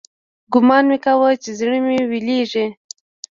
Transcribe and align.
ګومان 0.53 0.83
مې 0.89 0.97
کاوه 1.05 1.29
چې 1.43 1.49
زړه 1.59 1.77
مې 1.85 1.97
ويلېږي. 2.11 2.65